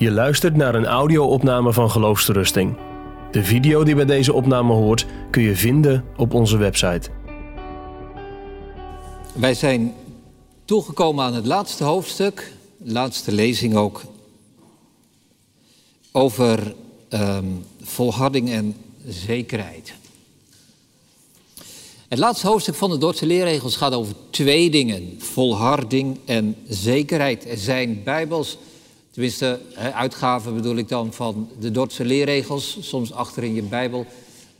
[0.00, 2.76] Je luistert naar een audio-opname van Geloofsterusting.
[3.30, 7.10] De video die bij deze opname hoort kun je vinden op onze website.
[9.32, 9.94] Wij zijn
[10.64, 14.02] toegekomen aan het laatste hoofdstuk, laatste lezing ook,
[16.12, 16.74] over
[17.08, 17.44] ehm,
[17.82, 18.76] volharding en
[19.06, 19.94] zekerheid.
[22.08, 27.48] Het laatste hoofdstuk van de Dordtse leerregels gaat over twee dingen: volharding en zekerheid.
[27.48, 28.58] Er zijn bijbels,
[29.20, 29.60] tenminste
[29.94, 34.06] uitgaven bedoel ik dan van de Dordtse leerregels, soms achter in je Bijbel,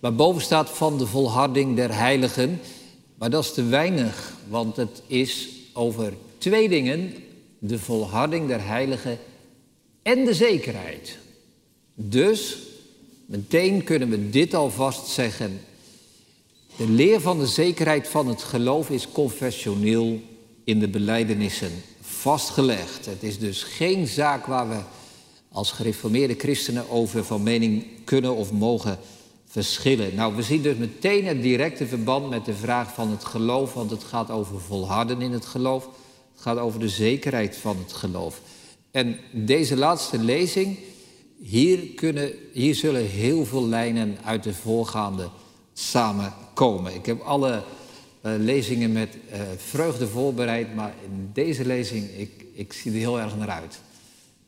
[0.00, 2.60] waar boven staat van de volharding der heiligen.
[3.14, 7.14] Maar dat is te weinig, want het is over twee dingen:
[7.58, 9.18] de volharding der heiligen
[10.02, 11.18] en de zekerheid.
[11.94, 12.56] Dus
[13.26, 15.60] meteen kunnen we dit alvast zeggen.
[16.76, 20.20] De leer van de zekerheid van het geloof is confessioneel
[20.64, 21.72] in de belijdenissen
[22.20, 23.06] vastgelegd.
[23.06, 24.80] Het is dus geen zaak waar we
[25.52, 28.98] als gereformeerde christenen over van mening kunnen of mogen
[29.46, 30.14] verschillen.
[30.14, 33.90] Nou, we zien dus meteen het directe verband met de vraag van het geloof, want
[33.90, 35.88] het gaat over volharden in het geloof.
[36.32, 38.40] Het gaat over de zekerheid van het geloof.
[38.90, 40.78] En deze laatste lezing,
[41.42, 45.28] hier, kunnen, hier zullen heel veel lijnen uit de voorgaande
[45.72, 46.94] samenkomen.
[46.94, 47.62] Ik heb alle
[48.20, 53.36] lezingen met uh, vreugde voorbereid, maar in deze lezing, ik, ik zie er heel erg
[53.36, 53.80] naar uit.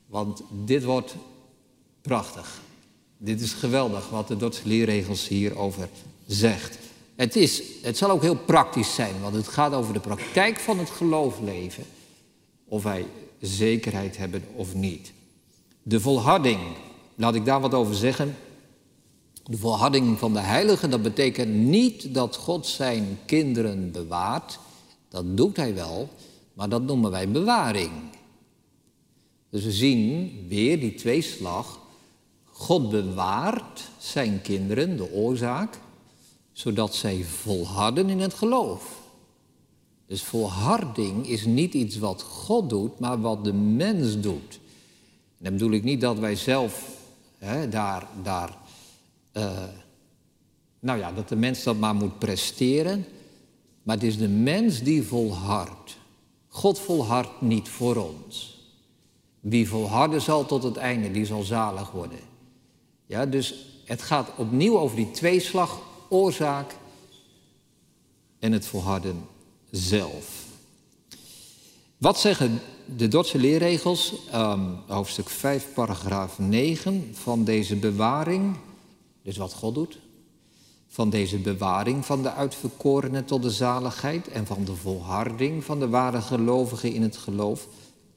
[0.05, 1.15] Want dit wordt
[2.01, 2.61] prachtig.
[3.17, 5.89] Dit is geweldig wat de Dordtse leerregels hierover
[6.25, 6.77] zegt.
[7.15, 10.79] Het, is, het zal ook heel praktisch zijn, want het gaat over de praktijk van
[10.79, 11.83] het geloofleven.
[12.65, 13.05] Of wij
[13.39, 15.11] zekerheid hebben of niet.
[15.83, 16.59] De volharding,
[17.15, 18.35] laat ik daar wat over zeggen.
[19.43, 24.59] De volharding van de heilige, dat betekent niet dat God zijn kinderen bewaart.
[25.09, 26.09] Dat doet hij wel,
[26.53, 27.91] maar dat noemen wij bewaring.
[29.49, 31.79] Dus we zien weer die tweeslag.
[32.51, 35.79] God bewaart zijn kinderen, de oorzaak,
[36.51, 39.01] zodat zij volharden in het geloof.
[40.05, 44.59] Dus volharding is niet iets wat God doet, maar wat de mens doet.
[45.37, 46.89] En dan bedoel ik niet dat wij zelf
[47.37, 48.57] hè, daar, daar
[49.33, 49.63] uh,
[50.79, 53.05] nou ja, dat de mens dat maar moet presteren.
[53.83, 55.97] Maar het is de mens die volhardt.
[56.47, 58.61] God volhardt niet voor ons.
[59.39, 62.19] Wie volharden zal tot het einde, die zal zalig worden.
[63.05, 66.75] Ja, dus het gaat opnieuw over die tweeslag, oorzaak
[68.39, 69.25] en het volharden
[69.71, 70.45] zelf.
[71.97, 72.61] Wat zeggen
[72.97, 78.55] de Dordtse leerregels, um, hoofdstuk 5, paragraaf 9, van deze bewaring
[79.23, 79.99] dus wat God doet.
[80.87, 85.87] Van deze bewaring van de uitverkorenen tot de zaligheid en van de volharding van de
[85.87, 87.67] ware gelovigen in het geloof,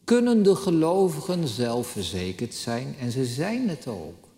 [0.04, 4.28] kunnen de gelovigen zelf verzekerd zijn en ze zijn het ook.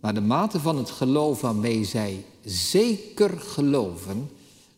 [0.00, 4.30] Maar de mate van het geloof waarmee zij zeker geloven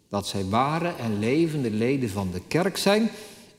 [0.08, 3.10] dat zij ware en levende leden van de kerk zijn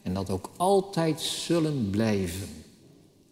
[0.02, 2.59] en dat ook altijd zullen blijven.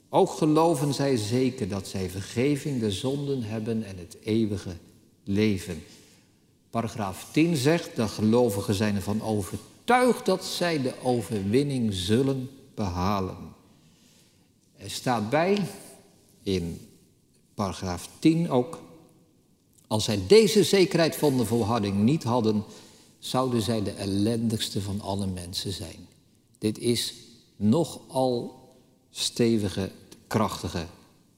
[0.09, 4.75] Ook geloven zij zeker dat zij vergeving de zonden hebben en het eeuwige
[5.23, 5.84] leven.
[6.69, 13.38] Paragraaf 10 zegt, de gelovigen zijn ervan overtuigd dat zij de overwinning zullen behalen.
[14.78, 15.57] Er staat bij,
[16.44, 16.88] in
[17.53, 18.81] paragraaf 10 ook,
[19.88, 22.63] als zij deze zekerheid van de volharding niet hadden,
[23.19, 26.07] zouden zij de ellendigste van alle mensen zijn.
[26.57, 27.13] Dit is
[27.56, 28.56] nogal
[29.19, 29.91] stevige,
[30.28, 30.85] krachtige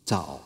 [0.03, 0.41] taal.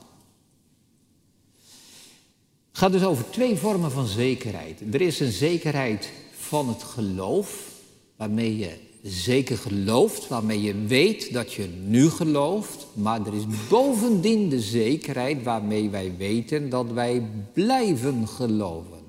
[2.70, 4.82] Het gaat dus over twee vormen van zekerheid.
[4.92, 7.72] Er is een zekerheid van het geloof,
[8.16, 12.88] waarmee je zeker gelooft, waarmee je weet dat je nu gelooft.
[12.94, 19.02] Maar er is bovendien de zekerheid waarmee wij weten dat wij blijven geloven.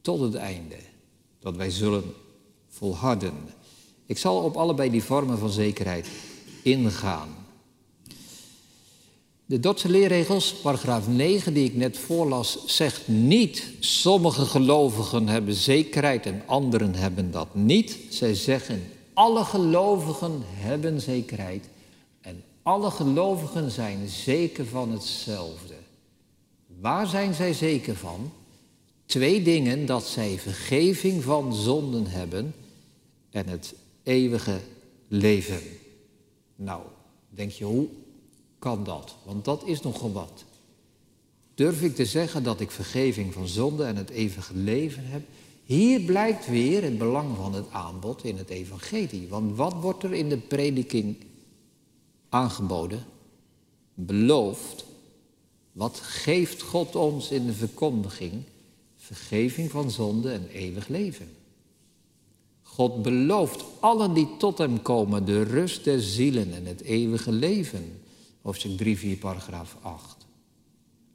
[0.00, 0.76] Tot het einde.
[1.40, 2.04] Dat wij zullen
[2.68, 3.34] volharden.
[4.06, 6.08] Ik zal op allebei die vormen van zekerheid
[6.66, 7.28] ingaan.
[9.46, 16.26] De Dordtse leerregels, paragraaf 9, die ik net voorlas, zegt niet: sommige gelovigen hebben zekerheid
[16.26, 17.98] en anderen hebben dat niet.
[18.10, 18.82] Zij zeggen:
[19.12, 21.68] alle gelovigen hebben zekerheid
[22.20, 25.74] en alle gelovigen zijn zeker van hetzelfde.
[26.80, 28.32] Waar zijn zij zeker van?
[29.06, 32.54] Twee dingen: dat zij vergeving van zonden hebben
[33.30, 34.60] en het eeuwige
[35.08, 35.60] leven.
[36.56, 36.82] Nou,
[37.28, 37.88] denk je, hoe
[38.58, 39.14] kan dat?
[39.24, 40.44] Want dat is nogal wat.
[41.54, 45.22] Durf ik te zeggen dat ik vergeving van zonde en het eeuwige leven heb?
[45.64, 49.28] Hier blijkt weer het belang van het aanbod in het evangelie.
[49.28, 51.16] Want wat wordt er in de prediking
[52.28, 53.04] aangeboden?
[53.96, 54.84] belooft,
[55.72, 58.32] wat geeft God ons in de verkondiging?
[58.96, 61.28] Vergeving van zonde en eeuwig leven.
[62.76, 68.02] God belooft allen die tot hem komen de rust der zielen en het eeuwige leven.
[68.42, 70.26] Hoofdstuk 3, 4, paragraaf 8.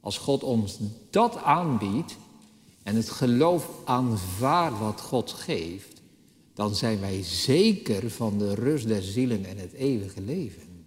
[0.00, 0.78] Als God ons
[1.10, 2.16] dat aanbiedt
[2.82, 6.02] en het geloof aanvaardt wat God geeft,
[6.54, 10.84] dan zijn wij zeker van de rust der zielen en het eeuwige leven.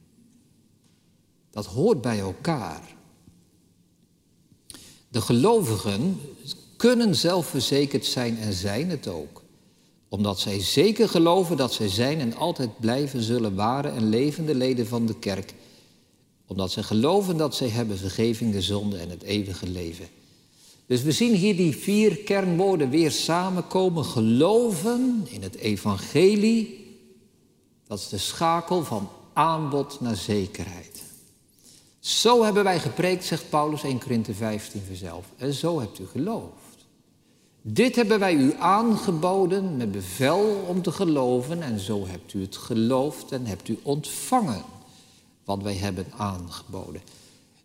[1.51, 2.95] Dat hoort bij elkaar.
[5.07, 6.19] De gelovigen
[6.77, 9.43] kunnen zelfverzekerd zijn en zijn het ook
[10.15, 14.87] omdat zij zeker geloven dat zij zijn en altijd blijven zullen ware en levende leden
[14.87, 15.53] van de kerk.
[16.47, 20.07] Omdat zij geloven dat zij hebben vergeving de zonde en het eeuwige leven.
[20.85, 24.05] Dus we zien hier die vier kernwoorden weer samenkomen.
[24.05, 26.85] Geloven in het evangelie.
[27.87, 31.03] Dat is de schakel van aanbod naar zekerheid.
[31.99, 35.25] Zo hebben wij gepreekt, zegt Paulus 1 Korinthe 15 verzelf.
[35.37, 36.64] En zo hebt u geloofd.
[37.67, 42.57] Dit hebben wij u aangeboden met bevel om te geloven en zo hebt u het
[42.57, 44.63] geloofd en hebt u ontvangen
[45.43, 47.01] wat wij hebben aangeboden.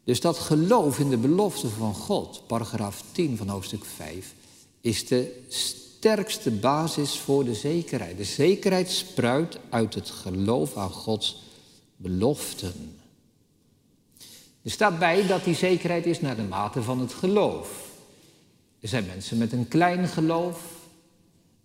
[0.04, 4.34] Dus dat geloof in de belofte van God, paragraaf 10 van hoofdstuk 5,
[4.80, 8.16] is de sterkste basis voor de zekerheid.
[8.16, 11.42] De zekerheid spruit uit het geloof aan Gods
[11.96, 12.96] beloften.
[14.62, 17.89] Er staat bij dat die zekerheid is naar de mate van het geloof.
[18.80, 20.62] Er zijn mensen met een klein geloof.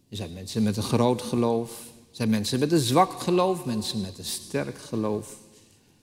[0.10, 1.70] Er zijn mensen met een groot geloof.
[2.10, 5.38] Er zijn mensen met een zwak geloof, mensen met een sterk geloof.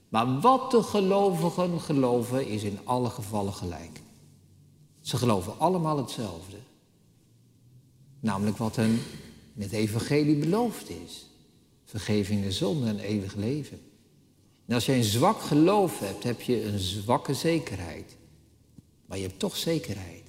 [0.09, 4.01] Maar wat de gelovigen geloven is in alle gevallen gelijk.
[5.01, 6.57] Ze geloven allemaal hetzelfde.
[8.19, 8.99] Namelijk wat hen
[9.55, 11.25] in het evangelie beloofd is.
[11.85, 13.79] Vergeving de zonde en eeuwig leven.
[14.65, 18.15] En als je een zwak geloof hebt, heb je een zwakke zekerheid.
[19.05, 20.22] Maar je hebt toch zekerheid.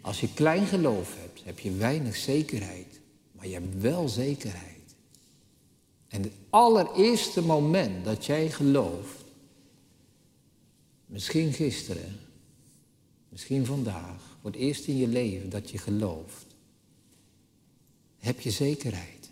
[0.00, 3.00] Als je klein geloof hebt, heb je weinig zekerheid,
[3.32, 4.94] maar je hebt wel zekerheid.
[6.08, 9.24] En het allereerste moment dat jij gelooft,
[11.06, 12.20] misschien gisteren,
[13.28, 16.46] misschien vandaag, voor het eerst in je leven dat je gelooft,
[18.18, 19.30] heb je zekerheid.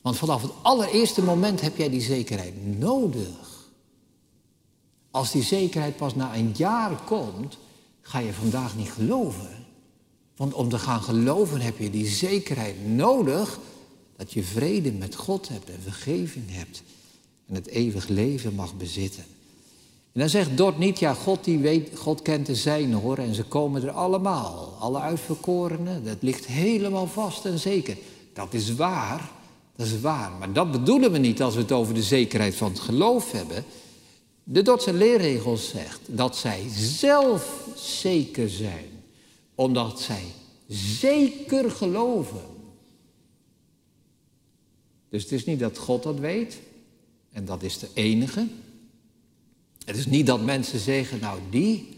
[0.00, 3.70] Want vanaf het allereerste moment heb jij die zekerheid nodig.
[5.10, 7.58] Als die zekerheid pas na een jaar komt,
[8.06, 9.48] ga je vandaag niet geloven.
[10.36, 13.58] Want om te gaan geloven heb je die zekerheid nodig
[14.16, 16.82] dat je vrede met God hebt en vergeving hebt
[17.46, 19.24] en het eeuwig leven mag bezitten.
[20.12, 23.34] En dan zegt Dort niet, ja, God, die weet, God kent de zijne hoor, en
[23.34, 27.96] ze komen er allemaal, alle uitverkorenen, dat ligt helemaal vast en zeker.
[28.32, 29.30] Dat is waar,
[29.76, 32.68] dat is waar, maar dat bedoelen we niet als we het over de zekerheid van
[32.68, 33.64] het geloof hebben.
[34.48, 38.88] De Dordtse leerregel zegt dat zij zelf zeker zijn,
[39.54, 40.24] omdat zij
[40.68, 42.40] zeker geloven.
[45.08, 46.60] Dus het is niet dat God dat weet,
[47.32, 48.46] en dat is de enige.
[49.84, 51.88] Het is niet dat mensen zeggen, nou die,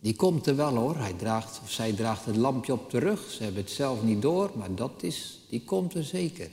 [0.00, 3.30] die komt er wel hoor, hij draagt of zij draagt het lampje op de rug,
[3.30, 6.50] ze hebben het zelf niet door, maar dat is, die komt er zeker.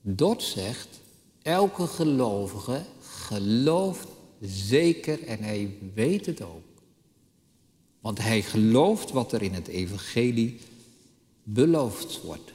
[0.00, 0.88] Dort zegt,
[1.42, 2.82] elke gelovige
[3.30, 4.08] gelooft
[4.40, 6.62] zeker en hij weet het ook.
[8.00, 10.58] Want hij gelooft wat er in het evangelie
[11.42, 12.52] beloofd wordt.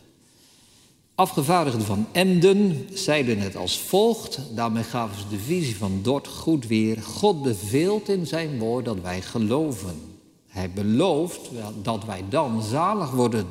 [1.15, 4.39] Afgevaardigden van Emden zeiden het als volgt.
[4.55, 7.01] Daarmee gaven ze de visie van Dort goed weer.
[7.01, 10.01] God beveelt in zijn woord dat wij geloven.
[10.47, 11.49] Hij belooft
[11.81, 13.45] dat wij dan zalig worden.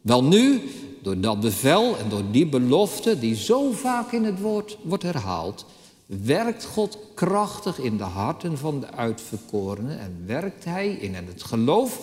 [0.00, 0.62] Wel nu,
[1.02, 5.66] door dat bevel en door die belofte die zo vaak in het woord wordt herhaald,
[6.08, 12.00] werkt God krachtig in de harten van de uitverkorenen en werkt Hij in het geloof,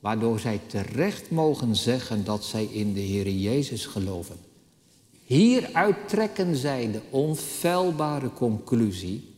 [0.00, 4.36] waardoor zij terecht mogen zeggen dat zij in de Heer Jezus geloven.
[5.24, 9.34] Hieruit trekken zij de onfeilbare conclusie,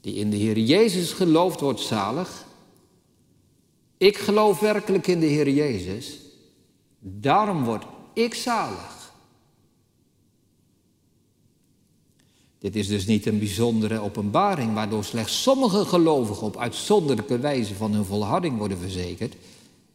[0.00, 2.46] die in de Heer Jezus gelooft wordt zalig.
[3.96, 6.18] Ik geloof werkelijk in de Heer Jezus,
[6.98, 8.97] daarom word ik zalig.
[12.58, 17.92] Dit is dus niet een bijzondere openbaring waardoor slechts sommige gelovigen op uitzonderlijke wijze van
[17.92, 19.34] hun volharding worden verzekerd,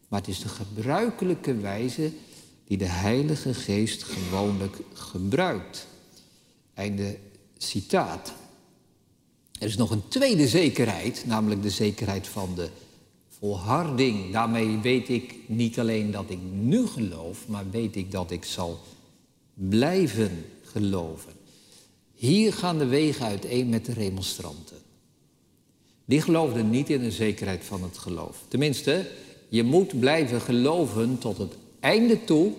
[0.08, 2.12] maar het is de gebruikelijke wijze
[2.68, 5.88] die de Heilige Geest gewoonlijk gebruikt.
[6.74, 7.18] Einde
[7.58, 8.34] citaat.
[9.60, 12.70] Er is nog een tweede zekerheid, namelijk de zekerheid van de
[13.40, 14.32] volharding.
[14.32, 18.80] Daarmee weet ik niet alleen dat ik nu geloof, maar weet ik dat ik zal
[19.54, 21.33] blijven geloven.
[22.16, 24.78] Hier gaan de wegen uiteen met de remonstranten.
[26.06, 28.44] Die geloofden niet in de zekerheid van het geloof.
[28.48, 29.10] Tenminste,
[29.50, 32.52] je moet blijven geloven tot het einde toe.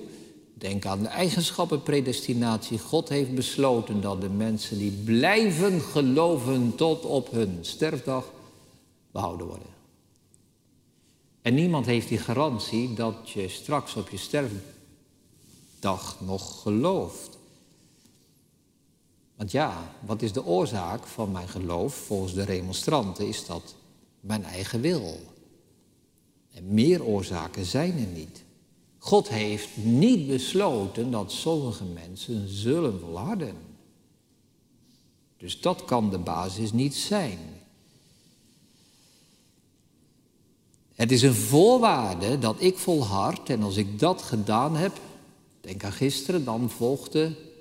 [0.54, 2.78] Denk aan de eigenschappen predestinatie.
[2.78, 8.32] God heeft besloten dat de mensen die blijven geloven tot op hun sterfdag
[9.10, 9.72] behouden worden.
[11.42, 17.38] En niemand heeft die garantie dat je straks op je sterfdag nog gelooft.
[19.36, 21.94] Want ja, wat is de oorzaak van mijn geloof?
[21.94, 23.74] Volgens de remonstranten is dat
[24.20, 25.20] mijn eigen wil.
[26.52, 28.44] En meer oorzaken zijn er niet.
[28.98, 33.56] God heeft niet besloten dat sommige mensen zullen volharden.
[35.36, 37.38] Dus dat kan de basis niet zijn.
[40.94, 45.00] Het is een voorwaarde dat ik volhard en als ik dat gedaan heb,
[45.60, 47.53] denk aan gisteren, dan volgt de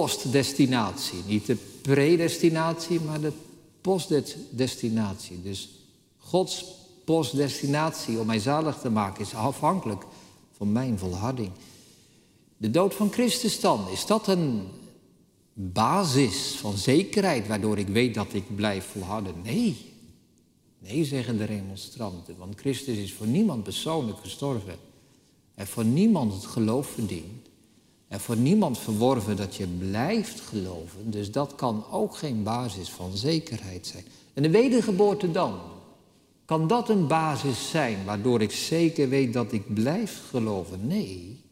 [0.00, 1.22] postdestinatie.
[1.26, 3.32] Niet de predestinatie, maar de
[3.80, 5.42] postdestinatie.
[5.42, 5.68] Dus
[6.18, 6.64] Gods
[7.04, 10.04] postdestinatie om mij zalig te maken is afhankelijk
[10.52, 11.50] van mijn volharding.
[12.56, 14.62] De dood van Christus dan, is dat een
[15.52, 19.34] basis van zekerheid waardoor ik weet dat ik blijf volharden?
[19.42, 19.76] Nee.
[20.78, 24.76] Nee, zeggen de remonstranten, want Christus is voor niemand persoonlijk gestorven.
[25.54, 27.52] En voor niemand het geloof verdiend.
[28.14, 31.10] En voor niemand verworven dat je blijft geloven.
[31.10, 34.04] Dus dat kan ook geen basis van zekerheid zijn.
[34.34, 35.60] En de wedergeboorte dan?
[36.44, 40.86] Kan dat een basis zijn waardoor ik zeker weet dat ik blijf geloven?
[40.86, 41.42] Nee.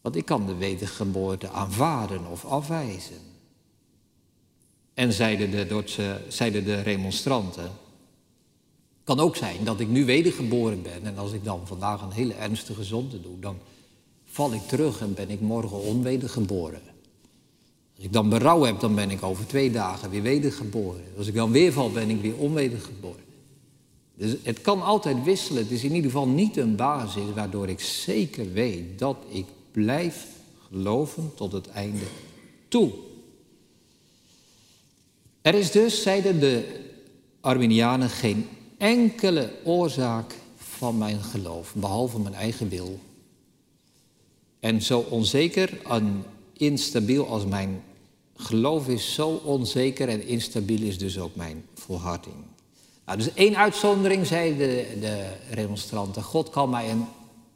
[0.00, 3.20] Want ik kan de wedergeboorte aanvaarden of afwijzen.
[4.94, 7.70] En zeiden de, Dordtse, zeiden de remonstranten,
[9.04, 12.34] kan ook zijn dat ik nu wedergeboren ben en als ik dan vandaag een hele
[12.34, 13.58] ernstige zonde doe, dan
[14.36, 16.80] val ik terug en ben ik morgen onwedergeboren.
[17.96, 21.04] Als ik dan berouw heb, dan ben ik over twee dagen weer wedergeboren.
[21.16, 23.24] Als ik dan weer val, ben ik weer onwedergeboren.
[24.14, 25.62] Dus het kan altijd wisselen.
[25.62, 30.26] Het is in ieder geval niet een basis waardoor ik zeker weet dat ik blijf
[30.68, 32.06] geloven tot het einde
[32.68, 32.92] toe.
[35.42, 36.80] Er is dus, zeiden de
[37.40, 42.98] Arminianen, geen enkele oorzaak van mijn geloof, behalve mijn eigen wil.
[44.60, 47.82] En zo onzeker en instabiel als mijn
[48.36, 52.34] geloof is, zo onzeker en instabiel is dus ook mijn volharding.
[53.06, 56.22] Nou, dus één uitzondering, zei de, de remonstranten.
[56.22, 57.04] God kan mij een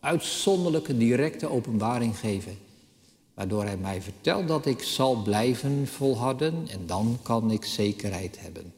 [0.01, 2.59] uitzonderlijke, directe openbaring geven.
[3.35, 8.73] Waardoor hij mij vertelt dat ik zal blijven volharden en dan kan ik zekerheid hebben.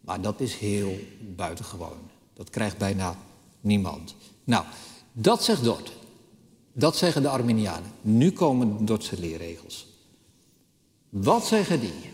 [0.00, 0.98] Maar dat is heel
[1.36, 1.98] buitengewoon.
[2.34, 3.16] Dat krijgt bijna
[3.60, 4.14] niemand.
[4.44, 4.64] Nou,
[5.12, 5.92] dat zegt Dort.
[6.78, 7.92] Dat zeggen de Arminianen.
[8.00, 9.86] Nu komen de Dordtse leerregels.
[11.08, 12.12] Wat zeggen die?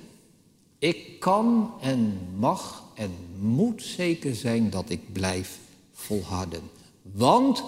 [0.79, 5.59] Ik kan en mag en moet zeker zijn dat ik blijf
[5.93, 6.63] volharden.
[7.03, 7.65] Want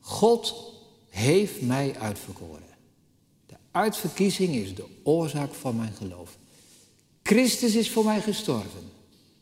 [0.00, 0.72] God
[1.08, 2.76] heeft mij uitverkoren.
[3.46, 6.36] De uitverkiezing is de oorzaak van mijn geloof.
[7.22, 8.90] Christus is voor mij gestorven.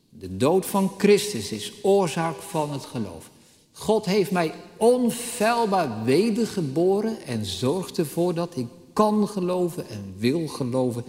[0.09, 3.31] De dood van Christus is oorzaak van het geloof.
[3.77, 11.05] God heeft mij onfeilbaar wedergeboren en zorgt ervoor dat ik kan geloven en wil geloven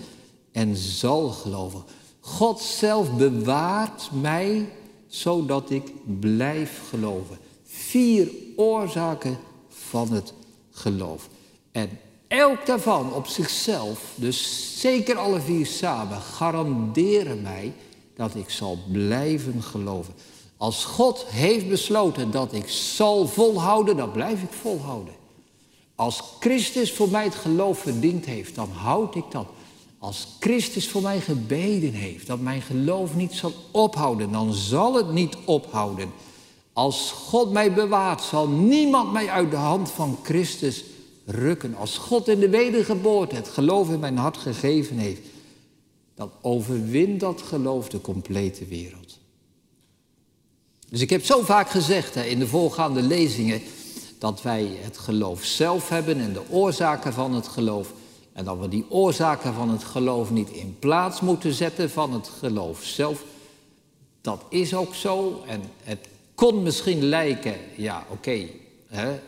[0.51, 1.83] en zal geloven.
[2.19, 4.69] God zelf bewaart mij
[5.07, 7.37] zodat ik blijf geloven.
[7.63, 9.37] Vier oorzaken
[9.69, 10.33] van het
[10.71, 11.29] geloof.
[11.71, 11.89] En
[12.27, 17.73] elk daarvan op zichzelf, dus zeker alle vier samen, garanderen mij
[18.15, 20.13] dat ik zal blijven geloven.
[20.57, 25.13] Als God heeft besloten dat ik zal volhouden, dan blijf ik volhouden.
[25.95, 29.47] Als Christus voor mij het geloof verdiend heeft, dan houd ik dat.
[29.99, 35.11] Als Christus voor mij gebeden heeft dat mijn geloof niet zal ophouden, dan zal het
[35.11, 36.11] niet ophouden.
[36.73, 40.83] Als God mij bewaart, zal niemand mij uit de hand van Christus
[41.25, 41.75] rukken.
[41.75, 45.21] Als God in de wedergeboorte het geloof in mijn hart gegeven heeft,
[46.15, 49.17] dan overwint dat geloof de complete wereld.
[50.95, 53.61] Dus ik heb zo vaak gezegd hè, in de voorgaande lezingen
[54.17, 57.93] dat wij het geloof zelf hebben en de oorzaken van het geloof.
[58.33, 62.27] En dat we die oorzaken van het geloof niet in plaats moeten zetten van het
[62.39, 63.23] geloof zelf.
[64.21, 65.43] Dat is ook zo.
[65.47, 68.47] En het kon misschien lijken, ja oké,
[68.91, 69.21] okay,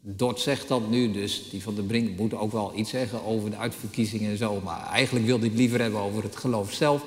[0.00, 3.50] Dort zegt dat nu, dus die van de Brink moet ook wel iets zeggen over
[3.50, 4.60] de uitverkiezingen en zo.
[4.64, 7.04] Maar eigenlijk wilde ik liever hebben over het geloof zelf.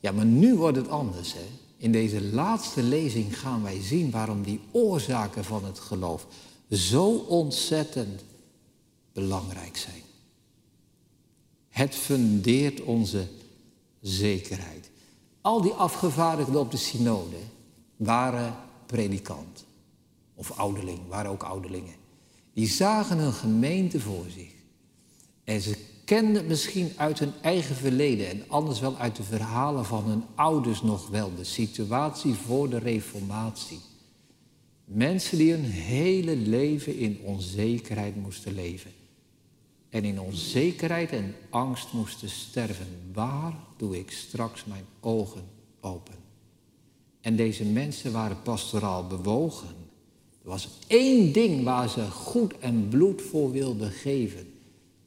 [0.00, 1.32] Ja, maar nu wordt het anders.
[1.32, 1.63] Hè?
[1.84, 6.26] In deze laatste lezing gaan wij zien waarom die oorzaken van het geloof
[6.70, 8.24] zo ontzettend
[9.12, 10.02] belangrijk zijn.
[11.68, 13.28] Het fundeert onze
[14.00, 14.90] zekerheid.
[15.40, 17.36] Al die afgevaardigden op de synode
[17.96, 19.64] waren predikant.
[20.34, 21.94] Of ouderling, waren ook ouderlingen.
[22.52, 24.52] Die zagen een gemeente voor zich.
[25.44, 30.04] En ze kenden misschien uit hun eigen verleden en anders wel uit de verhalen van
[30.04, 33.78] hun ouders nog wel de situatie voor de Reformatie.
[34.84, 38.90] Mensen die hun hele leven in onzekerheid moesten leven.
[39.88, 42.86] En in onzekerheid en angst moesten sterven.
[43.12, 45.44] Waar doe ik straks mijn ogen
[45.80, 46.14] open?
[47.20, 49.68] En deze mensen waren pastoraal bewogen.
[50.42, 54.53] Er was één ding waar ze goed en bloed voor wilden geven.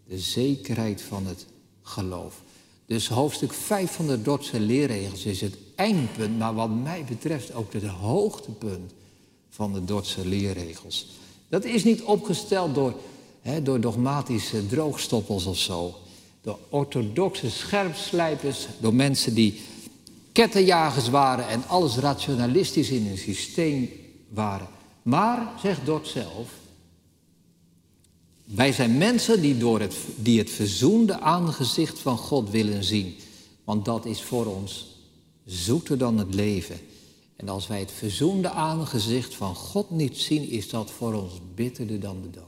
[0.08, 1.46] De zekerheid van het
[1.82, 2.42] geloof.
[2.86, 7.74] Dus hoofdstuk 5 van de Dordtse leerregels is het eindpunt, maar wat mij betreft ook
[7.74, 8.92] het hoogtepunt
[9.50, 11.08] van de Dordtse leerregels.
[11.50, 12.94] Dat is niet opgesteld door,
[13.42, 15.96] hè, door dogmatische droogstoppels of zo.
[16.42, 19.62] Door orthodoxe scherpslijpers, door mensen die
[20.32, 23.90] kettenjagers waren en alles rationalistisch in hun systeem
[24.30, 24.68] waren.
[25.02, 26.50] Maar, zegt Dort zelf,
[28.48, 33.16] wij zijn mensen die, door het, die het verzoende aangezicht van God willen zien.
[33.64, 34.96] Want dat is voor ons
[35.46, 36.80] zoeter dan het leven.
[37.36, 42.00] En als wij het verzoende aangezicht van God niet zien, is dat voor ons bitterder
[42.00, 42.46] dan de dood.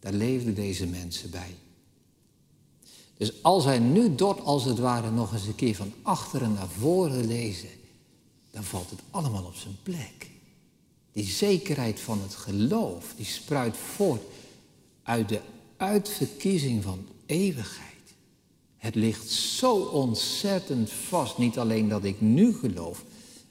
[0.00, 1.54] Daar leefden deze mensen bij.
[3.16, 6.68] Dus als wij nu Dort als het ware nog eens een keer van achteren naar
[6.68, 7.68] voren lezen,
[8.50, 10.30] dan valt het allemaal op zijn plek.
[11.12, 14.22] Die zekerheid van het geloof, die spruit voort
[15.10, 15.40] uit de
[15.76, 17.88] uitverkiezing van eeuwigheid.
[18.76, 23.04] Het ligt zo ontzettend vast, niet alleen dat ik nu geloof,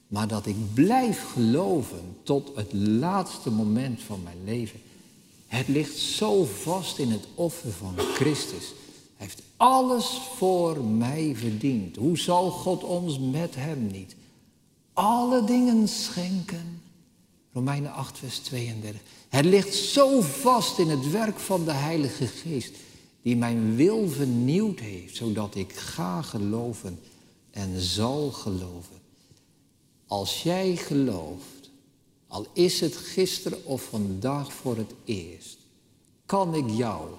[0.08, 4.80] maar dat ik blijf geloven tot het laatste moment van mijn leven.
[5.48, 8.74] Het ligt zo vast in het offer van Christus.
[9.18, 11.96] Hij heeft alles voor mij verdiend.
[11.96, 14.16] Hoe zal God ons met hem niet
[14.94, 16.82] alle dingen schenken?
[17.54, 19.02] Romeinen 8, vers 32.
[19.30, 22.76] Het ligt zo vast in het werk van de Heilige Geest,
[23.22, 27.00] die mijn wil vernieuwd heeft, zodat ik ga geloven
[27.52, 28.98] en zal geloven.
[30.08, 31.70] Als jij gelooft,
[32.28, 35.58] al is het gisteren of vandaag voor het eerst,
[36.26, 37.10] kan ik jou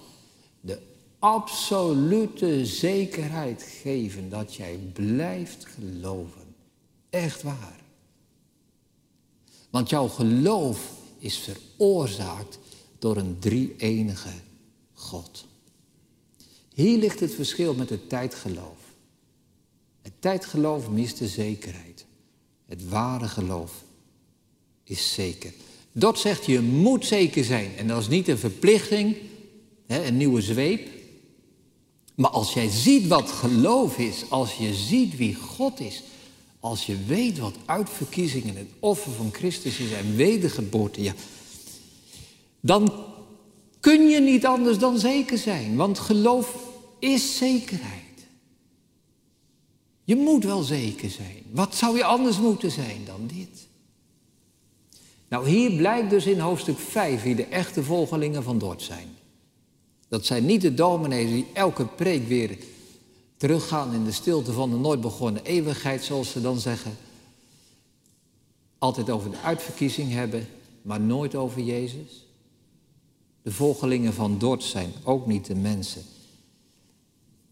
[0.60, 0.78] de
[1.18, 6.54] absolute zekerheid geven dat jij blijft geloven.
[7.10, 7.79] Echt waar.
[9.70, 12.58] Want jouw geloof is veroorzaakt
[12.98, 14.32] door een drie-enige
[14.94, 15.44] God.
[16.74, 18.78] Hier ligt het verschil met het tijdgeloof.
[20.02, 22.04] Het tijdgeloof mist de zekerheid.
[22.66, 23.72] Het ware geloof
[24.84, 25.52] is zeker.
[25.92, 27.76] Dat zegt je moet zeker zijn.
[27.76, 29.16] En dat is niet een verplichting,
[29.86, 30.88] een nieuwe zweep.
[32.14, 36.02] Maar als jij ziet wat geloof is, als je ziet wie God is,
[36.60, 41.14] als je weet wat uitverkiezing en het offer van Christus is en wedergeboorte, ja,
[42.60, 43.04] dan
[43.80, 45.76] kun je niet anders dan zeker zijn.
[45.76, 46.56] Want geloof
[46.98, 48.00] is zekerheid.
[50.04, 51.42] Je moet wel zeker zijn.
[51.50, 53.68] Wat zou je anders moeten zijn dan dit?
[55.28, 59.08] Nou, hier blijkt dus in hoofdstuk 5 wie de echte volgelingen van Dort zijn.
[60.08, 62.58] Dat zijn niet de dominees die elke preek weer
[63.40, 66.96] teruggaan in de stilte van de nooit begonnen eeuwigheid, zoals ze dan zeggen.
[68.78, 70.48] Altijd over de uitverkiezing hebben,
[70.82, 72.26] maar nooit over Jezus.
[73.42, 76.02] De volgelingen van Dort zijn ook niet de mensen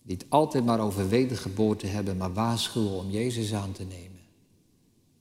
[0.03, 4.20] die het altijd maar over wedergeboorte hebben, maar waarschuwen om Jezus aan te nemen.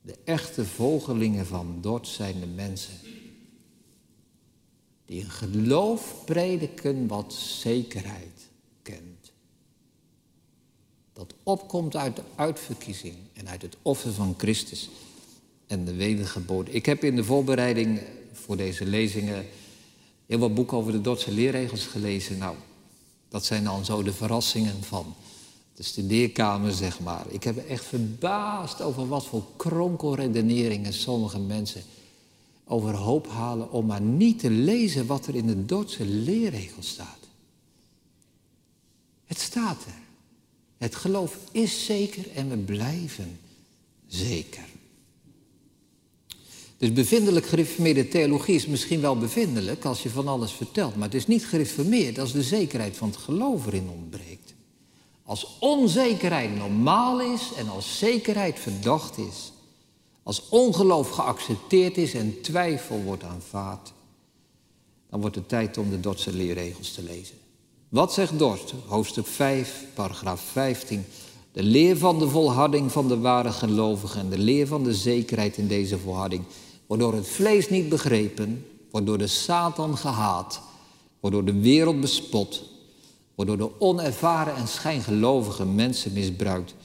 [0.02, 2.94] De echte volgelingen van Dort zijn de mensen
[5.06, 8.37] die een geloof prediken wat zekerheid.
[11.18, 14.90] Dat opkomt uit de uitverkiezing en uit het offer van Christus
[15.68, 16.72] en de wedergeboorte.
[16.72, 18.02] Ik heb in de voorbereiding
[18.34, 19.46] voor deze lezingen
[20.26, 22.38] heel wat boeken over de Dordtse leerregels gelezen.
[22.38, 22.56] Nou,
[23.30, 25.16] dat zijn dan zo de verrassingen van
[25.76, 27.26] de studeerkamer, zeg maar.
[27.30, 31.84] Ik heb echt verbaasd over wat voor kronkelredeneringen sommige mensen
[32.66, 37.20] overhoop halen om maar niet te lezen wat er in de Dordtse leerregel staat.
[39.26, 40.06] Het staat er.
[40.78, 43.40] Het geloof is zeker en we blijven
[44.08, 44.66] zeker.
[46.78, 51.18] Dus bevindelijk gereformeerde theologie is misschien wel bevindelijk als je van alles vertelt, maar het
[51.18, 54.54] is niet gereformeerd als de zekerheid van het geloof erin ontbreekt.
[55.24, 59.52] Als onzekerheid normaal is en als zekerheid verdacht is,
[60.24, 63.94] als ongeloof geaccepteerd is en twijfel wordt aanvaard,
[65.10, 67.38] dan wordt het tijd om de Dordtse leerregels te lezen.
[67.90, 68.74] Wat zegt Dort?
[68.88, 71.06] Hoofdstuk 5, paragraaf 15.
[71.52, 75.58] De leer van de volharding van de ware gelovigen en de leer van de zekerheid
[75.58, 76.44] in deze volharding
[76.88, 80.62] wordt door het vlees niet begrepen, wordt door de Satan gehaat,
[81.20, 82.64] wordt door de wereld bespot,
[83.36, 86.76] wordt door de onervaren en schijngelovige mensen misbruikt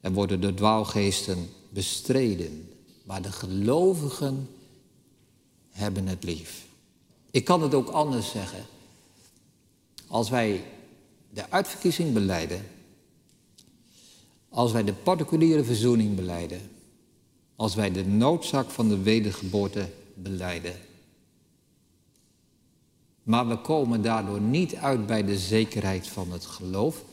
[0.00, 2.68] en worden door dwaalgeesten bestreden.
[3.04, 4.48] Maar de gelovigen
[5.70, 6.66] hebben het lief.
[7.30, 8.66] Ik kan het ook anders zeggen.
[10.06, 10.64] Als wij
[11.30, 12.66] de uitverkiezing beleiden,
[14.48, 16.60] als wij de particuliere verzoening beleiden,
[17.56, 20.74] als wij de noodzaak van de wedergeboorte beleiden,
[23.22, 27.04] maar we komen daardoor niet uit bij de zekerheid van het geloof,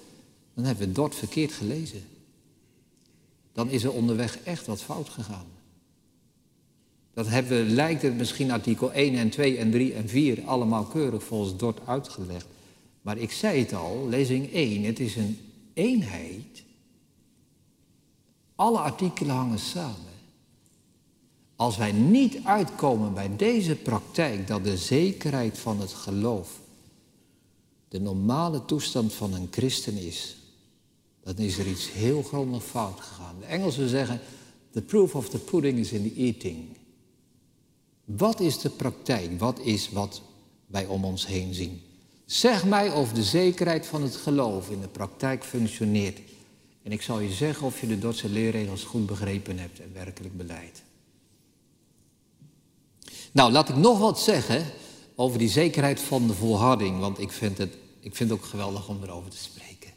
[0.53, 2.03] dan hebben we Dort verkeerd gelezen.
[3.53, 5.45] Dan is er onderweg echt wat fout gegaan.
[7.13, 11.23] Dat hebben, lijkt het misschien artikel 1 en 2 en 3 en 4 allemaal keurig
[11.23, 12.45] volgens Dort uitgelegd.
[13.01, 15.37] Maar ik zei het al, lezing 1, het is een
[15.73, 16.63] eenheid.
[18.55, 20.11] Alle artikelen hangen samen.
[21.55, 26.59] Als wij niet uitkomen bij deze praktijk dat de zekerheid van het geloof
[27.87, 30.37] de normale toestand van een christen is,
[31.23, 33.35] dan is er iets heel grondig fout gegaan.
[33.39, 34.19] De Engelsen zeggen,
[34.71, 36.77] the proof of the pudding is in the eating.
[38.05, 39.39] Wat is de praktijk?
[39.39, 40.21] Wat is wat
[40.65, 41.81] wij om ons heen zien?
[42.31, 46.19] Zeg mij of de zekerheid van het geloof in de praktijk functioneert.
[46.83, 50.37] En ik zal je zeggen of je de Dordtse leerregels goed begrepen hebt en werkelijk
[50.37, 50.83] beleid.
[53.31, 54.65] Nou, laat ik nog wat zeggen
[55.15, 58.87] over die zekerheid van de volharding, want ik vind het, ik vind het ook geweldig
[58.87, 59.91] om erover te spreken.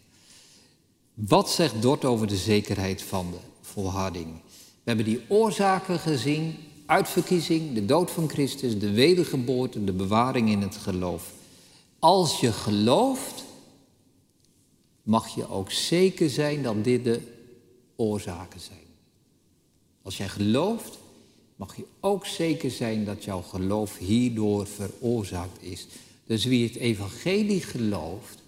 [1.15, 4.27] Wat zegt Dort over de zekerheid van de volharding?
[4.55, 10.61] We hebben die oorzaken gezien, uitverkiezing, de dood van Christus, de wedergeboorte, de bewaring in
[10.61, 11.33] het geloof.
[12.05, 13.45] Als je gelooft,
[15.03, 17.21] mag je ook zeker zijn dat dit de
[17.97, 18.87] oorzaken zijn.
[20.03, 20.99] Als jij gelooft,
[21.57, 25.87] mag je ook zeker zijn dat jouw geloof hierdoor veroorzaakt is.
[26.27, 28.39] Dus wie het evangelie gelooft,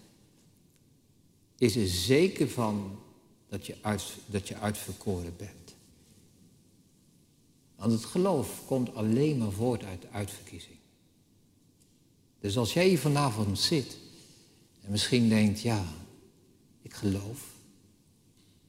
[1.58, 2.98] is er zeker van
[3.48, 5.74] dat je, uit, dat je uitverkoren bent.
[7.76, 10.75] Want het geloof komt alleen maar voort uit uitverkiezing.
[12.46, 13.96] Dus als jij hier vanavond zit
[14.82, 15.84] en misschien denkt, ja,
[16.82, 17.40] ik geloof.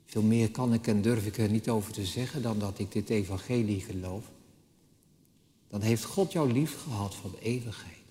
[0.05, 2.91] Veel meer kan ik en durf ik er niet over te zeggen dan dat ik
[2.91, 4.23] dit evangelie geloof.
[5.69, 8.05] Dan heeft God jou lief gehad van eeuwigheid.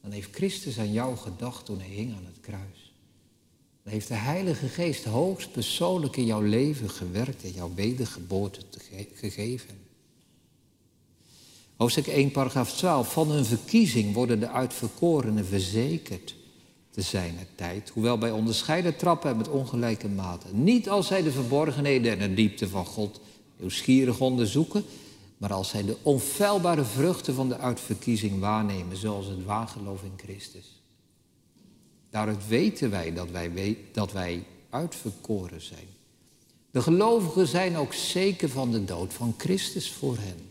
[0.00, 2.92] Dan heeft Christus aan jou gedacht toen hij hing aan het kruis.
[3.82, 9.06] Dan heeft de Heilige Geest hoogst persoonlijk in jouw leven gewerkt en jouw wedergeboorte te
[9.14, 9.87] gegeven.
[11.78, 13.12] Hoofdstuk 1, paragraaf 12.
[13.12, 16.34] Van hun verkiezing worden de uitverkorenen verzekerd
[16.90, 20.64] te zijn het tijd, hoewel bij onderscheiden trappen en met ongelijke maten.
[20.64, 23.20] Niet als zij de verborgenheden en de diepte van God
[23.56, 24.84] nieuwsgierig onderzoeken,
[25.36, 30.82] maar als zij de onfeilbare vruchten van de uitverkiezing waarnemen, zoals het waargeloof in Christus.
[32.10, 35.86] Daaruit weten wij dat wij, dat wij uitverkoren zijn.
[36.70, 40.47] De gelovigen zijn ook zeker van de dood van Christus voor hen.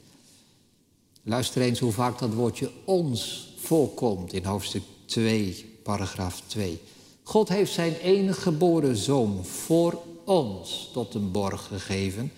[1.30, 6.80] Luister eens hoe vaak dat woordje ons voorkomt in hoofdstuk 2, paragraaf 2.
[7.24, 12.32] God heeft zijn enige geboren zoon voor ons tot een borg gegeven,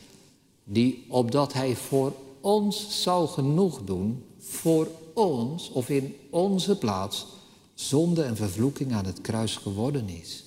[0.63, 7.25] die opdat hij voor ons zou genoeg doen, voor ons of in onze plaats,
[7.73, 10.43] zonde en vervloeking aan het kruis geworden is.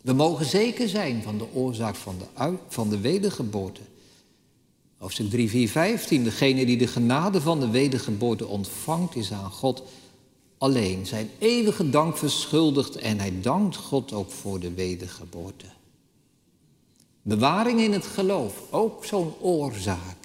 [0.00, 3.80] We mogen zeker zijn van de oorzaak van de, van de wedergeboorte.
[5.02, 6.24] Hoofdstuk 3, 4, 15.
[6.24, 9.82] Degene die de genade van de wedergeboorte ontvangt, is aan God
[10.58, 15.64] alleen zijn eeuwige dank verschuldigd en hij dankt God ook voor de wedergeboorte.
[17.22, 20.16] Bewaring in het geloof, ook zo'n oorzaak.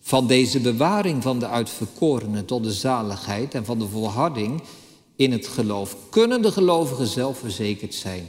[0.00, 4.62] Van deze bewaring van de uitverkorenen tot de zaligheid en van de volharding
[5.16, 8.28] in het geloof kunnen de gelovigen zelf verzekerd zijn.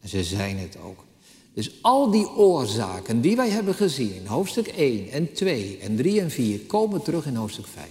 [0.00, 1.08] En ze zijn het ook.
[1.54, 6.30] Dus al die oorzaken die wij hebben gezien hoofdstuk 1 en 2 en 3 en
[6.30, 7.88] 4 komen terug in hoofdstuk 5.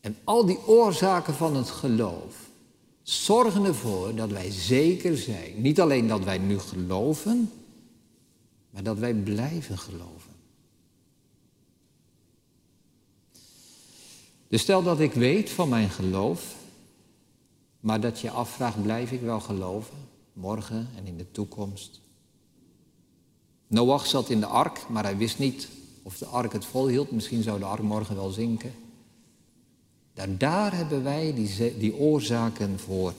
[0.00, 2.34] En al die oorzaken van het geloof
[3.02, 5.62] zorgen ervoor dat wij zeker zijn.
[5.62, 7.52] Niet alleen dat wij nu geloven,
[8.70, 10.32] maar dat wij blijven geloven.
[14.48, 16.54] Dus stel dat ik weet van mijn geloof,
[17.80, 20.07] maar dat je afvraagt, blijf ik wel geloven?
[20.40, 22.00] Morgen en in de toekomst.
[23.66, 25.68] Noach zat in de ark, maar hij wist niet
[26.02, 27.10] of de ark het volhield.
[27.10, 28.72] Misschien zou de ark morgen wel zinken.
[30.14, 33.12] Daar, daar hebben wij die, die oorzaken voor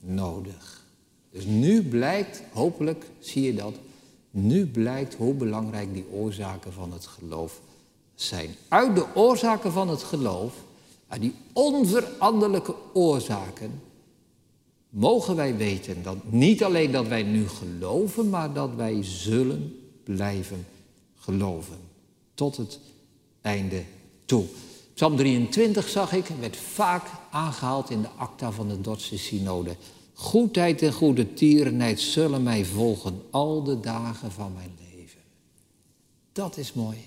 [0.00, 0.84] nodig.
[1.30, 3.74] Dus nu blijkt, hopelijk zie je dat,
[4.30, 7.60] nu blijkt hoe belangrijk die oorzaken van het geloof
[8.14, 8.54] zijn.
[8.68, 10.54] Uit de oorzaken van het geloof,
[11.08, 13.80] uit die onveranderlijke oorzaken,
[14.92, 20.66] mogen wij weten dat niet alleen dat wij nu geloven, maar dat wij zullen blijven
[21.18, 21.76] geloven.
[22.34, 22.80] Tot het
[23.40, 23.84] einde
[24.24, 24.44] toe.
[24.94, 29.76] Psalm 23 zag ik, werd vaak aangehaald in de acta van de Dordtse synode.
[30.14, 35.20] Goedheid en goede tierenheid zullen mij volgen al de dagen van mijn leven.
[36.32, 36.98] Dat is mooi.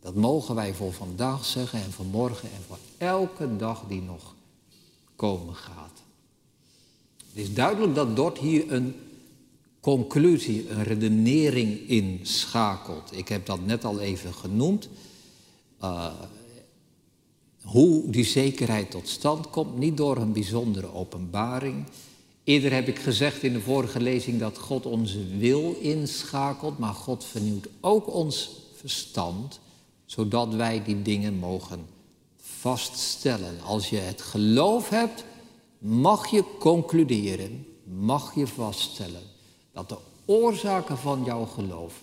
[0.00, 4.34] Dat mogen wij voor vandaag zeggen en voor morgen en voor elke dag die nog
[5.16, 5.91] komen gaat.
[7.32, 8.94] Het is duidelijk dat Dort hier een
[9.80, 13.16] conclusie, een redenering inschakelt.
[13.16, 14.88] Ik heb dat net al even genoemd.
[15.82, 16.12] Uh,
[17.62, 21.84] hoe die zekerheid tot stand komt, niet door een bijzondere openbaring.
[22.44, 27.24] Eerder heb ik gezegd in de vorige lezing dat God onze wil inschakelt, maar God
[27.24, 29.60] vernieuwt ook ons verstand,
[30.06, 31.86] zodat wij die dingen mogen
[32.40, 33.60] vaststellen.
[33.60, 35.24] Als je het geloof hebt,
[35.82, 39.22] mag je concluderen, mag je vaststellen
[39.72, 42.00] dat de oorzaken van jouw geloof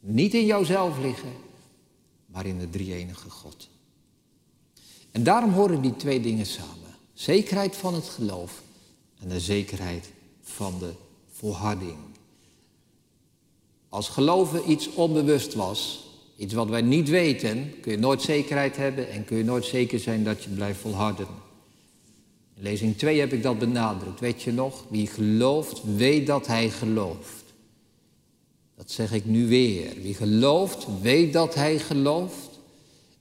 [0.00, 1.32] niet in jouzelf liggen,
[2.26, 3.68] maar in de drie-enige God.
[5.10, 6.96] En daarom horen die twee dingen samen.
[7.12, 8.62] Zekerheid van het geloof
[9.18, 10.12] en de zekerheid
[10.42, 10.92] van de
[11.32, 11.96] volharding.
[13.88, 19.10] Als geloven iets onbewust was, iets wat wij niet weten, kun je nooit zekerheid hebben
[19.10, 21.26] en kun je nooit zeker zijn dat je blijft volharden.
[22.62, 24.20] In lezing 2 heb ik dat benadrukt.
[24.20, 24.84] Weet je nog?
[24.88, 27.44] Wie gelooft, weet dat hij gelooft.
[28.74, 29.94] Dat zeg ik nu weer.
[30.02, 32.50] Wie gelooft, weet dat hij gelooft.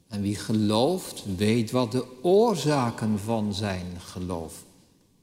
[0.07, 4.63] En wie gelooft, weet wat de oorzaken van zijn geloof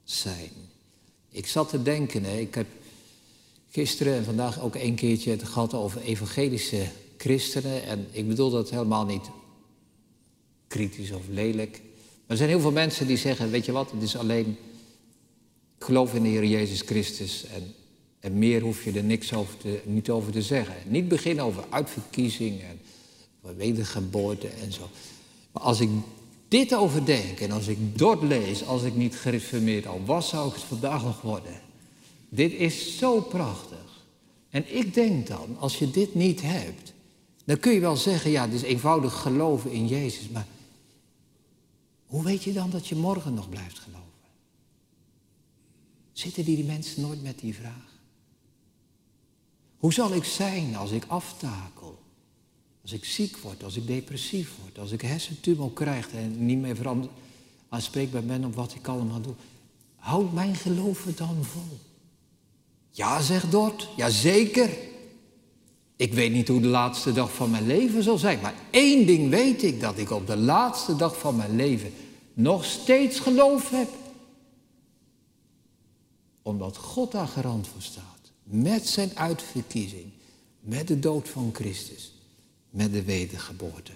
[0.04, 0.50] zijn.
[1.30, 2.66] Ik zat te denken, hè, ik heb
[3.70, 7.82] gisteren en vandaag ook een keertje het gehad over evangelische christenen.
[7.82, 9.30] En ik bedoel dat helemaal niet
[10.66, 11.80] kritisch of lelijk.
[12.28, 14.56] Er zijn heel veel mensen die zeggen, weet je wat, het is alleen
[15.78, 17.44] geloof in de Heer Jezus Christus.
[17.54, 17.74] En,
[18.20, 20.74] en meer hoef je er niks over te, niet over te zeggen.
[20.86, 22.80] Niet beginnen over uitverkiezing en
[23.56, 24.88] wedergeboorte en zo.
[25.52, 25.88] Maar als ik
[26.48, 30.54] dit overdenk en als ik dat lees, als ik niet gereformeerd al was, zou ik
[30.54, 31.60] het vandaag nog worden.
[32.28, 34.04] Dit is zo prachtig.
[34.50, 36.92] En ik denk dan, als je dit niet hebt,
[37.44, 40.46] dan kun je wel zeggen, ja, het is eenvoudig geloven in Jezus, maar
[42.08, 44.06] hoe weet je dan dat je morgen nog blijft geloven?
[46.12, 48.00] Zitten die mensen nooit met die vraag?
[49.76, 51.98] Hoe zal ik zijn als ik aftakel?
[52.82, 57.08] Als ik ziek word, als ik depressief word, als ik hersentumor krijg en niet meer
[57.68, 59.34] aanspreekbaar ben op wat ik allemaal doe.
[59.96, 61.78] Houd mijn geloof dan vol.
[62.90, 64.70] Ja, zegt Dort, ja zeker.
[65.98, 69.30] Ik weet niet hoe de laatste dag van mijn leven zal zijn, maar één ding
[69.30, 71.92] weet ik, dat ik op de laatste dag van mijn leven
[72.34, 73.88] nog steeds geloof heb.
[76.42, 80.06] Omdat God daar garant voor staat, met zijn uitverkiezing,
[80.60, 82.12] met de dood van Christus
[82.70, 83.92] met de wedergeboorte.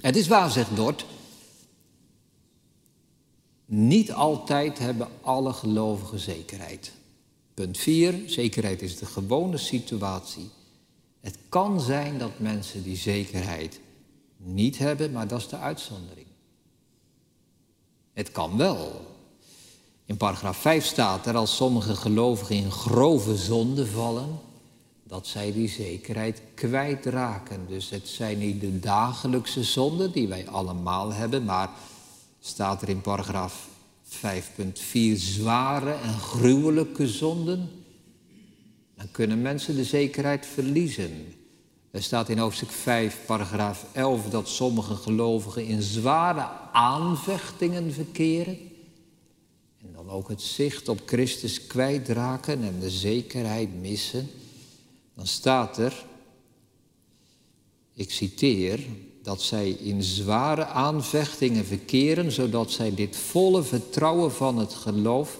[0.00, 1.06] Het is waar, zegt Dort.
[3.66, 6.92] Niet altijd hebben alle gelovigen zekerheid.
[7.54, 8.22] Punt 4.
[8.26, 10.50] Zekerheid is de gewone situatie.
[11.26, 13.80] Het kan zijn dat mensen die zekerheid
[14.36, 16.26] niet hebben, maar dat is de uitzondering.
[18.12, 19.00] Het kan wel.
[20.04, 24.38] In paragraaf 5 staat er als sommige gelovigen in grove zonde vallen,
[25.02, 27.66] dat zij die zekerheid kwijtraken.
[27.68, 31.70] Dus het zijn niet de dagelijkse zonden die wij allemaal hebben, maar
[32.40, 33.68] staat er in paragraaf
[34.08, 34.20] 5.4
[35.14, 37.85] zware en gruwelijke zonden.
[38.96, 41.34] Dan kunnen mensen de zekerheid verliezen.
[41.90, 48.58] Er staat in hoofdstuk 5, paragraaf 11, dat sommige gelovigen in zware aanvechtingen verkeren.
[49.80, 54.28] En dan ook het zicht op Christus kwijtraken en de zekerheid missen
[55.16, 56.04] dan staat er,
[57.94, 58.80] ik citeer,
[59.22, 65.38] dat zij in zware aanvechtingen verkeren, zodat zij dit volle vertrouwen van het geloof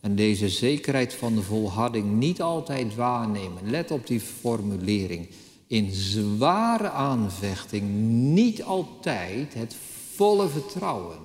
[0.00, 3.70] en deze zekerheid van de volharding niet altijd waarnemen.
[3.70, 5.28] Let op die formulering.
[5.66, 7.90] In zware aanvechting
[8.34, 9.76] niet altijd het
[10.14, 11.18] volle vertrouwen.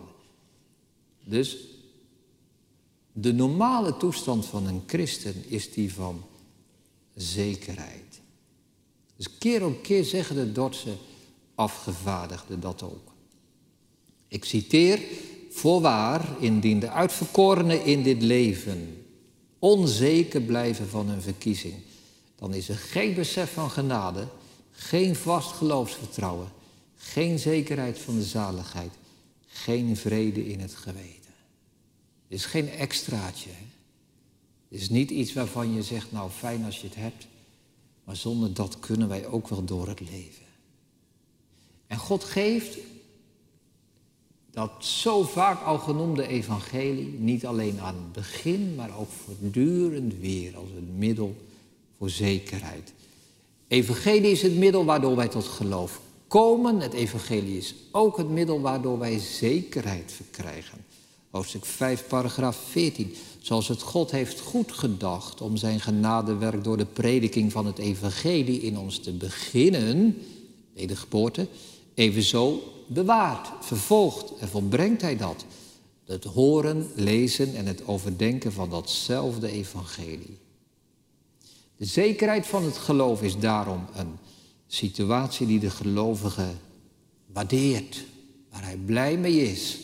[1.24, 1.58] Dus
[3.12, 6.24] de normale toestand van een christen is die van
[7.14, 8.22] zekerheid.
[9.16, 10.94] Dus keer op keer zeggen de Dordtse
[11.56, 13.14] afgevaardigden dat ook.
[14.28, 15.00] Ik citeer,
[15.56, 19.06] voorwaar, indien de uitverkorenen in dit leven
[19.60, 21.74] onzeker blijven van hun verkiezing,
[22.36, 24.28] dan is er geen besef van genade,
[24.72, 26.48] geen vast geloofsvertrouwen,
[26.96, 28.92] geen zekerheid van de zaligheid,
[29.48, 31.34] geen vrede in het geweten.
[32.28, 33.50] Het is geen extraatje.
[34.70, 37.28] Het is niet iets waarvan je zegt, nou fijn als je het hebt,
[38.04, 40.46] maar zonder dat kunnen wij ook wel door het leven.
[41.88, 42.78] En God geeft
[44.56, 50.56] dat zo vaak al genoemde evangelie niet alleen aan het begin, maar ook voortdurend weer
[50.56, 51.36] als een middel
[51.98, 52.94] voor zekerheid.
[53.68, 56.80] Evangelie is het middel waardoor wij tot geloof komen.
[56.80, 60.78] Het evangelie is ook het middel waardoor wij zekerheid verkrijgen.
[61.30, 63.14] Hoofdstuk 5, paragraaf 14.
[63.40, 68.62] Zoals het God heeft goed gedacht om zijn genadewerk door de prediking van het evangelie
[68.62, 70.18] in ons te beginnen,
[70.74, 71.48] wedergeboorte,
[71.96, 75.46] evenzo bewaart, vervolgt en volbrengt hij dat.
[76.06, 80.38] Het horen, lezen en het overdenken van datzelfde evangelie.
[81.78, 84.18] De zekerheid van het geloof is daarom een
[84.68, 86.48] situatie die de gelovige
[87.34, 88.04] waardeert,
[88.52, 89.80] waar hij blij mee is.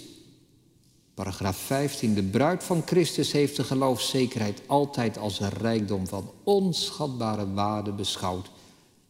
[1.14, 2.14] Paragraaf 15.
[2.14, 8.52] De bruid van Christus heeft de geloofszekerheid altijd als een rijkdom van onschatbare waarde beschouwd,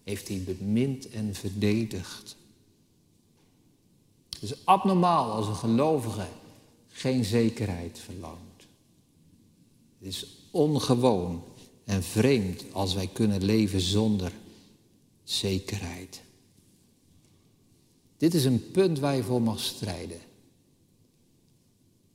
[0.04, 2.36] heeft hij bemind en verdedigd.
[4.42, 6.28] Het is abnormaal als een gelovige
[6.88, 8.68] geen zekerheid verlangt.
[10.00, 11.44] Het is ongewoon
[11.86, 14.32] en vreemd als wij kunnen leven zonder
[15.24, 16.22] zekerheid.
[18.18, 20.20] Dit is een punt waar je voor mag strijden.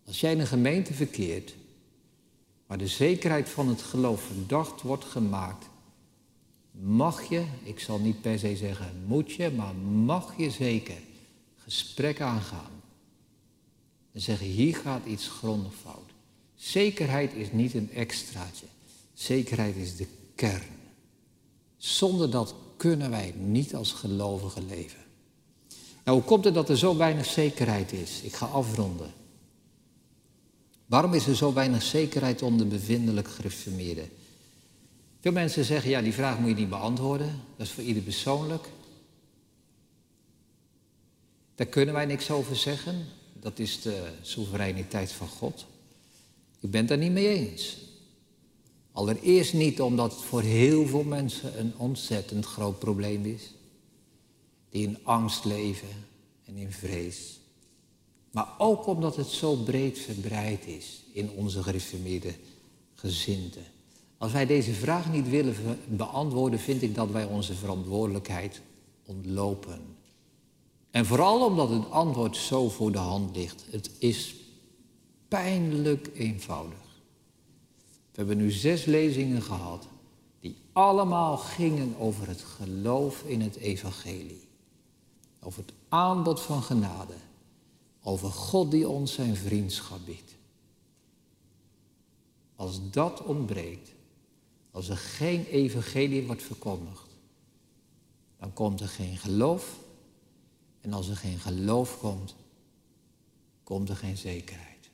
[0.06, 1.54] Als jij in een gemeente verkeert
[2.66, 5.66] waar de zekerheid van het geloof verdacht wordt gemaakt,
[6.70, 11.06] mag je, ik zal niet per se zeggen moet je, maar mag je zeker
[11.66, 12.70] gesprek aangaan.
[14.12, 16.11] En zeggen, hier gaat iets grondig fout.
[16.55, 18.66] Zekerheid is niet een extraatje.
[19.14, 20.76] Zekerheid is de kern.
[21.76, 25.05] Zonder dat kunnen wij niet als gelovigen leven.
[26.05, 28.20] Nou, hoe komt het dat er zo weinig zekerheid is?
[28.22, 29.12] Ik ga afronden.
[30.87, 34.09] Waarom is er zo weinig zekerheid onder bevindelijk gereformeerden?
[35.20, 37.40] Veel mensen zeggen, ja, die vraag moet je niet beantwoorden.
[37.57, 38.68] Dat is voor ieder persoonlijk.
[41.57, 43.07] Daar kunnen wij niks over zeggen.
[43.40, 45.66] Dat is de soevereiniteit van God.
[46.61, 47.77] Ik ben het daar niet mee eens.
[48.92, 53.51] Allereerst niet omdat het voor heel veel mensen een ontzettend groot probleem is.
[54.71, 55.88] Die in angst leven
[56.45, 57.40] en in vrees.
[58.31, 62.35] Maar ook omdat het zo breed verbreid is in onze gereformeerde
[62.95, 63.64] gezinten.
[64.19, 65.55] Als wij deze vraag niet willen
[65.88, 68.61] beantwoorden, vind ik dat wij onze verantwoordelijkheid
[69.05, 69.95] ontlopen.
[70.90, 73.64] En vooral omdat het antwoord zo voor de hand ligt.
[73.70, 74.35] Het is
[75.29, 76.85] pijnlijk eenvoudig.
[77.87, 79.87] We hebben nu zes lezingen gehad
[80.40, 84.49] die allemaal gingen over het geloof in het evangelie.
[85.40, 87.14] Over het aanbod van genade.
[88.03, 90.35] Over God die ons zijn vriendschap biedt.
[92.57, 93.90] Als dat ontbreekt,
[94.70, 97.09] als er geen evangelie wordt verkondigd,
[98.38, 99.79] dan komt er geen geloof
[100.87, 102.35] en als er geen geloof komt,
[103.62, 104.90] komt er geen zekerheid.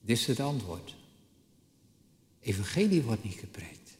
[0.00, 0.94] Dit is het antwoord.
[2.40, 3.90] Evangelie wordt niet gepreekt.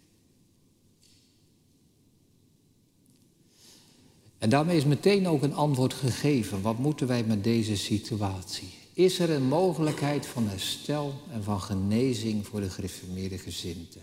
[4.38, 6.62] En daarmee is meteen ook een antwoord gegeven.
[6.62, 8.68] Wat moeten wij met deze situatie?
[8.92, 14.02] Is er een mogelijkheid van herstel en van genezing voor de gereformeerde gezinten?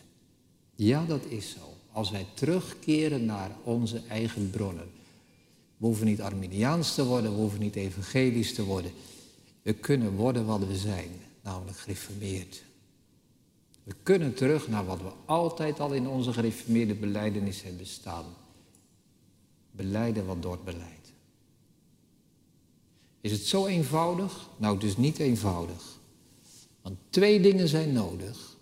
[0.75, 1.73] Ja, dat is zo.
[1.91, 4.98] Als wij terugkeren naar onze eigen bronnen.
[5.79, 8.91] We hoeven niet Arminiaans te worden, we hoeven niet evangelisch te worden.
[9.61, 11.09] We kunnen worden wat we zijn,
[11.41, 12.63] namelijk gereformeerd.
[13.83, 18.25] We kunnen terug naar wat we altijd al in onze gereformeerde beleidenis hebben staan.
[19.71, 21.13] Beleiden wat door het beleid.
[23.21, 24.49] Is het zo eenvoudig?
[24.57, 25.99] Nou, dus niet eenvoudig.
[26.81, 28.57] Want twee dingen zijn nodig.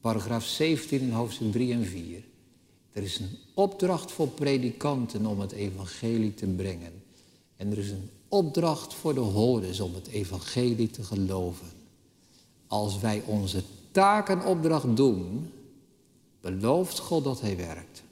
[0.00, 2.24] Paragraaf 17 in hoofdstuk 3 en 4.
[2.92, 7.02] Er is een opdracht voor predikanten om het evangelie te brengen.
[7.56, 11.68] En er is een opdracht voor de hordes om het evangelie te geloven.
[12.66, 15.50] Als wij onze taak opdracht doen,
[16.40, 18.02] belooft God dat Hij werkt.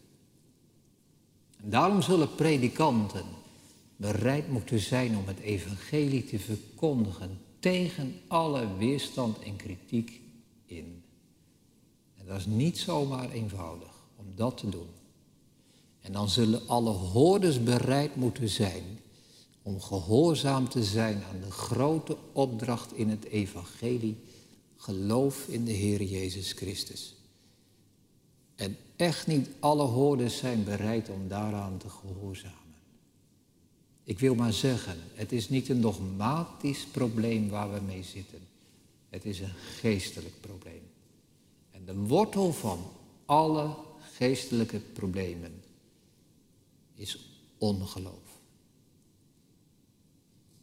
[1.62, 3.24] En daarom zullen predikanten
[3.96, 10.20] bereid moeten zijn om het evangelie te verkondigen tegen alle weerstand en kritiek
[10.66, 11.02] in.
[12.16, 13.97] En dat is niet zomaar eenvoudig
[14.38, 14.88] dat te doen.
[16.00, 18.82] En dan zullen alle hordes bereid moeten zijn
[19.62, 24.16] om gehoorzaam te zijn aan de grote opdracht in het evangelie,
[24.76, 27.14] geloof in de Heer Jezus Christus.
[28.54, 32.56] En echt niet alle hoorders zijn bereid om daaraan te gehoorzamen.
[34.04, 38.38] Ik wil maar zeggen, het is niet een dogmatisch probleem waar we mee zitten.
[39.08, 40.82] Het is een geestelijk probleem.
[41.70, 42.78] En de wortel van
[43.24, 43.74] alle
[44.18, 45.62] geestelijke problemen
[46.94, 47.18] is
[47.58, 48.40] ongeloof.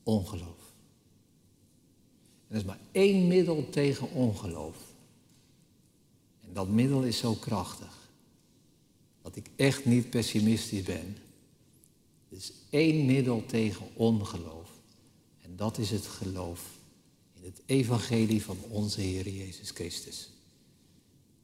[0.03, 0.74] Ongeloof.
[2.47, 4.78] En er is maar één middel tegen ongeloof.
[6.41, 8.10] En dat middel is zo krachtig.
[9.22, 11.18] Dat ik echt niet pessimistisch ben.
[12.30, 14.70] Er is één middel tegen ongeloof.
[15.41, 16.78] En dat is het geloof
[17.34, 20.30] in het evangelie van onze Heer Jezus Christus.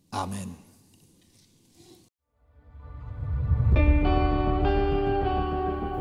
[0.10, 0.70] Amen.